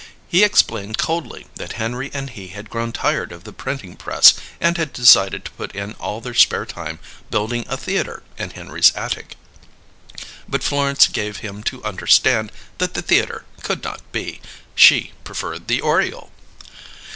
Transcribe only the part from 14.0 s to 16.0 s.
be; she preferred the